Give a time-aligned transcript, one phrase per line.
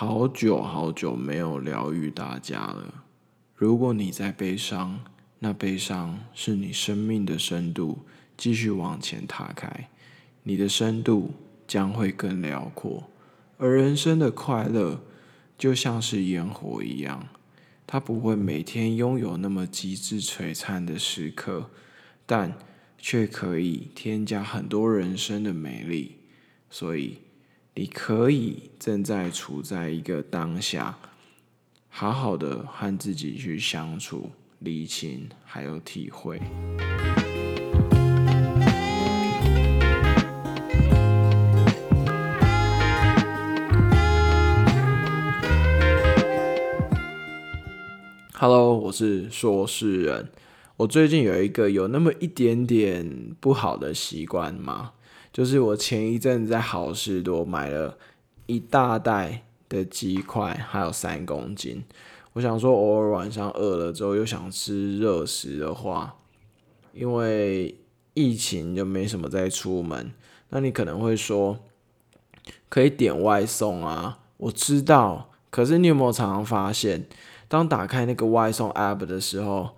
[0.00, 3.02] 好久好久没有疗愈大家了。
[3.56, 5.00] 如果你在悲伤，
[5.40, 8.06] 那悲伤是你生命的深度
[8.36, 9.88] 继续往前踏开，
[10.44, 11.32] 你的深度
[11.66, 13.10] 将会更辽阔。
[13.56, 15.00] 而人生的快乐
[15.58, 17.26] 就像是烟火一样，
[17.84, 21.70] 它不会每天拥有那么极致璀璨的时刻，
[22.24, 22.56] 但
[22.98, 26.18] 却可以添加很多人生的美丽。
[26.70, 27.18] 所以，
[27.80, 30.98] 你可以正在处在一个当下，
[31.88, 36.40] 好好的和自己去相处、理清，还有体会。
[48.34, 50.28] Hello，我是说事人。
[50.78, 54.94] 我最近有一个有那么一点点不好的习惯吗，
[55.32, 57.96] 就是我前一阵子在好事多买了
[58.46, 61.84] 一大袋的鸡块，还有三公斤。
[62.34, 66.16] 我想说，偶尔晚上饿了之后又想吃热食的话，
[66.92, 67.76] 因为
[68.14, 70.12] 疫情就没什么在出门，
[70.50, 71.58] 那你可能会说
[72.68, 74.20] 可以点外送啊。
[74.36, 77.06] 我知道，可是你有没有常常发现？
[77.48, 79.70] 当打开那个外送 app 的时候，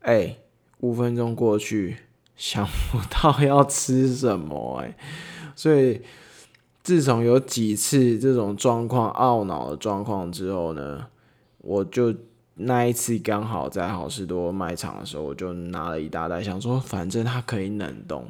[0.00, 0.38] 哎，
[0.80, 1.98] 五分钟过去，
[2.38, 4.96] 想不到要吃什么哎，
[5.54, 6.00] 所以
[6.82, 11.04] 自从有几次这种状况懊恼的状况之后呢，
[11.58, 12.14] 我就
[12.54, 18.26] 那一次刚好在好事多卖场的时候，我就拿了一大袋，想说反正它可以冷冻，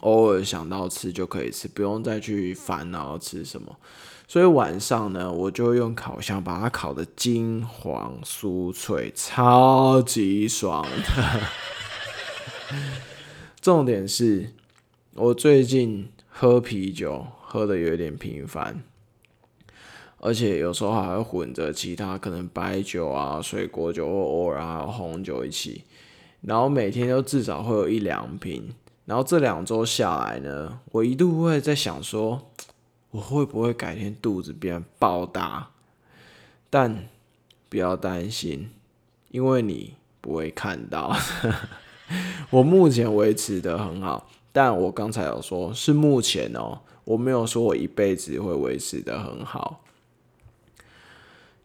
[0.00, 3.76] 偶尔想到吃就可以吃，不用再去烦恼吃什么。
[4.26, 11.40] 所以晚上呢，我就用烤箱把它烤的金黄酥脆，超级爽的。
[13.60, 14.50] 重点是，
[15.14, 18.82] 我最近喝啤酒喝的有点频繁，
[20.18, 25.84] 而且有时候还会混着其他可能白酒啊、水果酒或偶尔还有红酒一起，
[26.40, 28.74] 然后每天都至少会有一两瓶。
[29.06, 32.50] 然后这两周下来呢，我一度会在想说。
[33.10, 35.70] 我会不会改天肚子变爆大？
[36.68, 37.06] 但
[37.68, 38.72] 不要担心，
[39.30, 41.16] 因为你不会看到。
[42.50, 49.80] 我目前维持的很好，但我刚才有说是目前哦，我没有说我一辈子会维持的很好。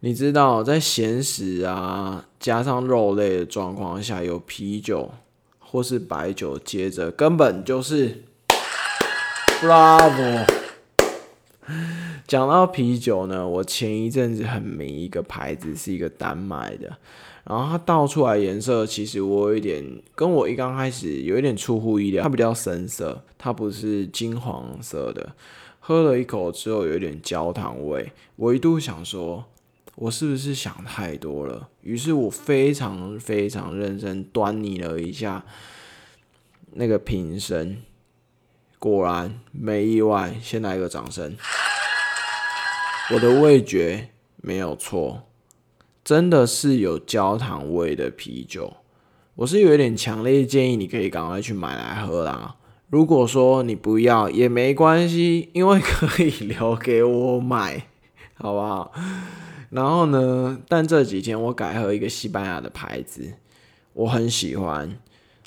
[0.01, 5.11] 你知道，在咸食啊加上肉类的状况下，有啤酒
[5.59, 8.23] 或是白酒接着，根本就是
[9.61, 10.45] bravo。
[12.25, 16.97] 讲到啤酒呢，我前一阵子很迷一个牌子，是一个丹麦的，
[17.49, 19.83] 然后它倒出来颜色，其实我有一点
[20.13, 25.35] 跟我一刚开始有一点出乎意料，它比较深色，它不是金黄色的。
[25.79, 29.45] 喝了一口之后，有一点焦糖味，我一度想说，
[29.95, 31.69] 我是不是想太多了？
[31.81, 35.43] 于是我非常非常认真端倪了一下
[36.73, 37.81] 那个瓶身。
[38.77, 41.35] 果然没意外，先来一个掌声。
[43.11, 45.23] 我的味觉没有错，
[46.09, 48.78] 真的是有焦糖味的啤酒。
[49.36, 52.56] 我是有一点强烈建议，你可以赶快去买来喝啦。
[52.88, 57.86] 如果说你不要也没关系，因为可以留给我买，
[58.34, 58.92] 好不好？
[59.70, 63.36] 然后呢，但这几天我改喝一个西班牙的牌子，
[63.94, 64.97] 我很喜欢。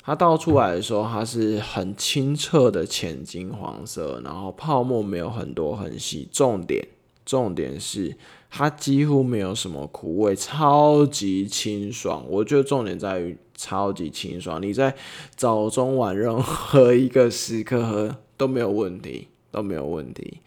[0.01, 6.29] 它倒出来的时候，它是很清澈的浅金黄色，然后泡沫没有很多很细。
[6.31, 6.87] 重点，
[7.25, 8.15] 重点是
[8.55, 12.23] 它几乎没有什么苦味，超级清爽。
[12.29, 14.93] 我觉得重点在于超级清爽，你在
[15.35, 20.37] 早中晚任何一个时刻喝都没有问题，都没有问题。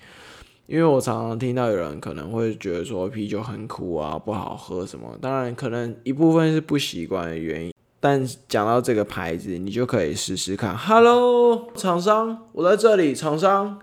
[0.68, 5.18] 因为我常常听到有人可能会觉得说啤酒很苦啊，不好喝什么。
[5.20, 7.72] 当然，可能一部分是不习惯的原因。
[7.98, 10.78] 但讲到这个牌子，你就可以试试看。
[10.78, 13.16] Hello，厂商，我在这里。
[13.16, 13.80] 厂商，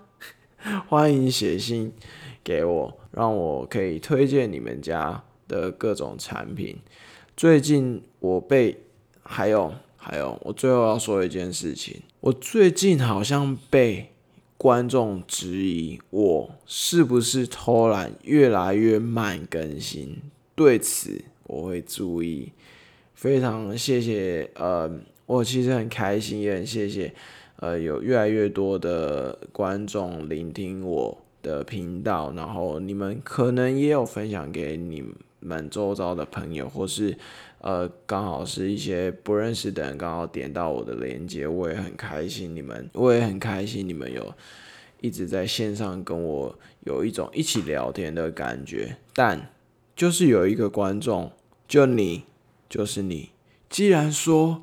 [0.88, 1.92] 欢迎写信
[2.44, 6.76] 给我，让我可以推荐你们家的各种产品。
[7.36, 8.78] 最近我被
[9.22, 14.10] 还有还有，我最后要说一件事情，我最近好像被
[14.56, 20.16] 观众质疑我是不是偷懒，越来越慢更新。
[20.54, 22.52] 对此我会注意。
[23.14, 24.90] 非常谢谢，呃，
[25.24, 27.14] 我其实很开心，也很谢谢，
[27.56, 35.04] 呃，有越来越多的观众聆听我的频道，然后你们可能也有分享给你
[35.40, 37.16] 们周遭的朋友，或是
[37.58, 44.34] 呃，刚好是一些不认识的人刚好点到我的链接，我也很开心，你们 我也很开心，你们有
[45.02, 48.96] 一直在线上跟我有一种一起聊天的感觉。
[49.14, 49.50] 但
[49.94, 51.30] 就是有一个观众，
[51.68, 52.24] 就你，
[52.68, 53.30] 就是你，
[53.68, 54.62] 既然说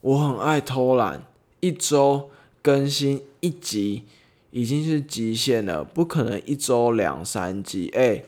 [0.00, 1.24] 我很爱偷懒，
[1.60, 2.30] 一周
[2.60, 4.04] 更新一集
[4.52, 7.88] 已经是极限了，不可能一周两三集。
[7.94, 8.22] 哎，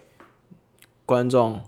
[1.06, 1.60] 观众，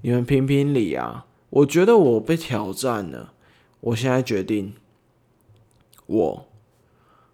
[0.00, 1.26] 你们评评理啊！
[1.50, 3.34] 我觉得我被挑战了，
[3.80, 4.72] 我现在决定，
[6.06, 6.48] 我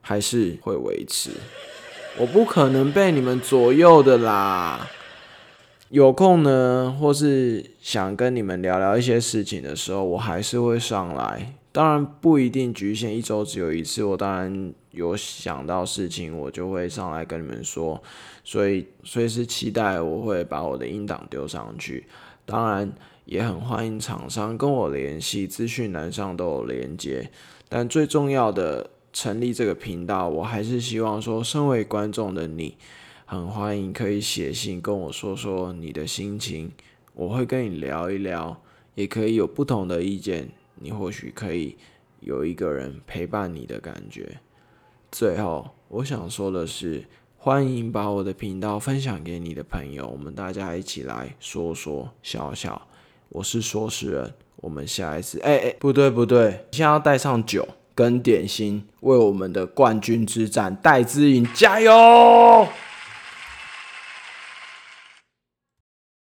[0.01, 1.31] 还是会维持，
[2.19, 4.89] 我不可能被你们左右的啦。
[5.91, 11.55] 有空呢，或是想跟你们聊聊一些事情的时候，我还是会上来。
[11.73, 18.03] 当然不一定局限一周只有一次，我当然有想到事情，我就会上来跟你们说。
[18.44, 22.06] 所以随时期待我会把我的音档丢上去。
[22.44, 22.93] 当然。
[23.27, 27.29] 也很欢迎厂商跟我联系，资讯栏上都有连接。
[27.69, 32.77] 但最重要的，成立这个频道，我还是希望说，身为观众的你，
[33.28, 36.70] 很欢迎可以写信跟我说说你的心情，
[37.12, 38.56] 我会跟你聊一聊，
[38.94, 41.76] 也可以有不同的意见，你或许可以
[42.20, 44.38] 有一个人陪伴你的感觉。
[45.11, 47.05] 最后，我想说的是，
[47.37, 52.81] 欢迎把我的频道分享给你的朋友，我们大家一起来说说笑笑。
[53.31, 62.69] 我是说事人，我们下一次，哎哎，不对不对，先要带上酒跟点心，为我们的冠军之战戴之颖加油！